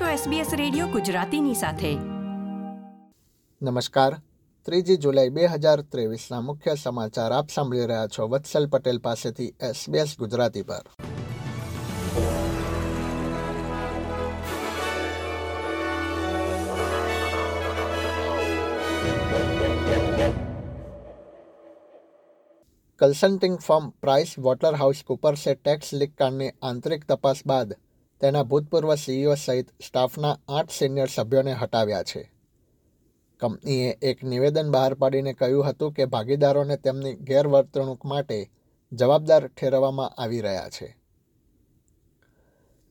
[0.00, 1.94] છો SBS radio ગુજરાતીની સાથે.
[3.62, 4.16] નમસ્કાર.
[4.64, 10.18] ત્રીજી જુલાઈ બે હજાર ત્રેવીસના મુખ્ય સમાચાર આપ સાંભળી રહ્યા છો વત્સલ પટેલ પાસેથી એસબીએસ
[10.18, 10.82] ગુજરાતી પર.
[22.98, 27.74] Consulting firm price water house કુપર્સે ટેક્સ લીક કાંડની આંતરિક તપાસ બાદ.
[28.24, 32.32] તેના ભૂતપૂર્વ સીઈઓ સહિત સ્ટાફના આઠ સિનિયર સભ્યોને હટાવ્યા છે.
[33.40, 38.50] કંપનીએ એક નિવેદન બહાર પાડીને કહ્યું હતું કે ભાગીદારોને તેમની ગેરવર્તણૂક માટે
[38.92, 40.96] જવાબદાર ઠેરવવામાં આવી રહ્યા છે.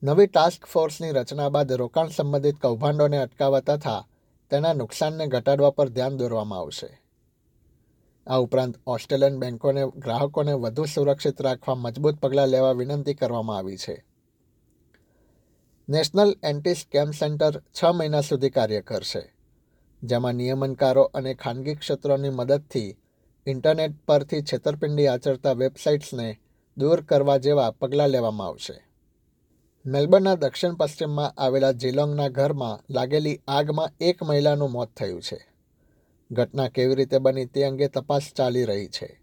[0.04, 4.08] નવી ટાસ્ક ફોર્સની રચના બાદ રોકાણ સંબંધિત કૌભાંડોને અટકાવવા તથા
[4.50, 7.02] તેના નુકસાનને ઘટાડવા પર ધ્યાન દોરવામાં આવશે.
[8.28, 14.13] આ ઉપરાંત ઓસ્ટ્રેલિયન બેન્કોને ગ્રાહકોને વધુ સુરક્ષિત રાખવા મજબૂત પગલાં લેવા વિનંતી કરવામાં આવી છે.
[15.90, 19.34] નેશનલ એન્ટી સ્કેમ સેન્ટર છ મહિના સુધી કાર્ય કરશે,
[20.04, 22.96] જેમાં નિયમનકારો અને ખાનગી ક્ષેત્રોની મદદથી
[23.48, 26.40] ઇન્ટરનેટ પરથી છેતરપિંડી આચરતા વેબસાઇટ્સને
[26.78, 28.78] દૂર કરવા જેવા પગલાં લેવામાં આવશે.
[29.86, 35.40] મેલબર્નના દક્ષિણ પશ્ચિમમાં આવેલા જીલોંગના ઘરમાં લાગેલી આગમાં એક મહિલાનું મોત થયું છે.
[36.32, 39.22] ઘટના કેવી રીતે બની તે અંગે તપાસ ચાલી રહી છે.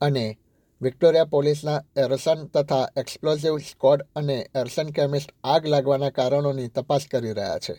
[0.00, 0.38] અને
[0.80, 7.58] વિક્ટોરિયા પોલીસના એરસન તથા એક્સપ્લોઝિવ સ્કોડ અને એરસન કેમિસ્ટ આગ લાગવાના કારણોની તપાસ કરી રહ્યા
[7.58, 7.74] છે.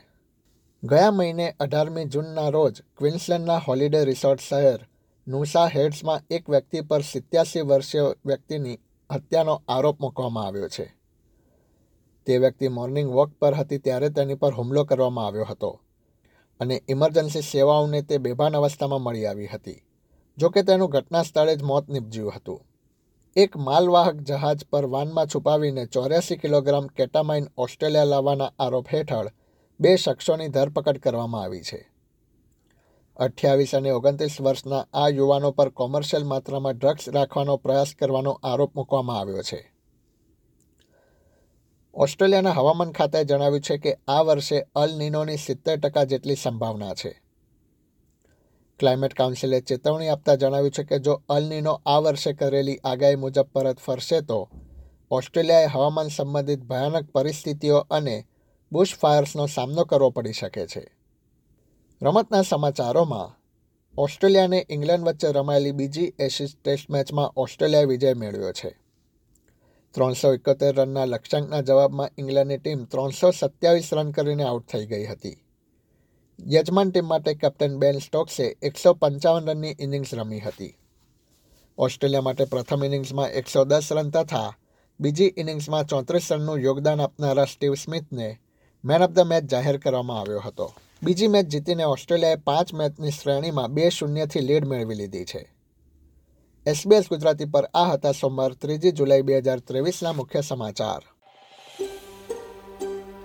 [0.84, 4.80] ગયા મહિને અઢારમી જૂનના રોજ ક્વિન્સલેન્ડના હોલિડે રિસોર્ટ શહેર
[5.28, 8.78] નુસા હેડ્સમાં એક વ્યક્તિ પર સિત્યાસી વર્ષીય વ્યક્તિની
[9.10, 10.88] હત્યાનો આરોપ મૂકવામાં આવ્યો છે.
[12.28, 15.72] તે વ્યક્તિ મોર્નિંગ વોક પર હતી ત્યારે તેની પર હુમલો કરવામાં આવ્યો હતો
[16.60, 19.84] અને ઇમરજન્સી સેવાઓને તે બેભાન અવસ્થામાં મળી આવી હતી,
[20.38, 22.60] જોકે તેનું ઘટના સ્થળે જ મોત નીપજ્યું હતું.
[23.36, 29.32] એક માલવાહક જહાજ પર વાનમાં છુપાવીને ચોર્યાસી કિલોગ્રામ કેટામાઇન ઓસ્ટ્રેલિયા લાવવાના આરોપ હેઠળ
[29.80, 31.92] બે શખ્સોની ધરપકડ કરવામાં આવી છે.
[33.18, 39.20] અઠ્યાવીસ અને ઓગણત્રીસ વર્ષના આ યુવાનો પર કોમર્શિયલ માત્રામાં ડ્રગ્સ રાખવાનો પ્રયાસ કરવાનો આરોપ મૂકવામાં
[39.20, 39.74] આવ્યો છે.
[41.94, 47.29] ઓસ્ટ્રેલિયાના હવામાન ખાતાએ જણાવ્યું છે કે આ વર્ષે અલ નિનોની સિત્તેર ટકા જેટલી સંભાવના છે.
[48.80, 53.80] ક્લાઇમેટ કાઉન્સિલે ચેતવણી આપતા જણાવ્યું છે કે જો અલનીનો આ વર્ષે કરેલી આગાહી મુજબ પરત
[53.80, 54.50] ફરશે તો
[55.12, 58.26] ઓસ્ટ્રેલિયાએ હવામાન સંબંધિત ભયાનક પરિસ્થિતિઓ અને
[58.72, 60.98] બુશ ફાયર્સનો સામનો કરવો પડી શકે છે.
[62.02, 63.40] રમતના સમાચારોમાં,
[63.98, 68.80] ઓસ્ટ્રેલિયાને ઇંગ્લેન્ડ વચ્ચે રમાયેલી બીજી એશિઝ ટેસ્ટ મેચમાં ઓસ્ટ્રેલિયાએ વિજય મેળવ્યો છે.
[69.92, 75.38] ત્રણસો એકોતેર રનના લક્ષ્યાંકના જવાબમાં ઇંગ્લેન્ડની ટીમ ત્રણસો સત્યાવીસ રન કરીને આઉટ થઈ ગઈ હતી.
[76.48, 80.78] યજમાન ટીમ માટે કેપ્ટન બેન સ્ટોક્સે એકસો પંચાવન રનની ઇનિંગ્સ રમી હતી.
[81.78, 84.54] ઓસ્ટ્રેલિયા માટે પ્રથમ ઇનિંગ્સમાં એકસો દસ રન તથા
[85.00, 88.40] બીજી ઇનિંગ્સમાં ચોત્રીસ રનનું યોગદાન આપનારા સ્ટીવ સ્મિથને
[88.86, 90.74] મેન ઓફ ધ મેચ જાહેર કરવામાં આવ્યો હતો.
[91.04, 95.56] બીજી મેચ જીતીને ઓસ્ટ્રેલિયાએ પાંચ મેચની શ્રેણીમાં બે શૂન્યથી લીડ મેળવી લીધી છે.
[96.66, 101.19] એસબીએસ ગુજરાતી પર આ હતા સોમવાર ત્રીજી જુલાઈ બે હજાર ત્રેવીસના મુખ્ય સમાચાર.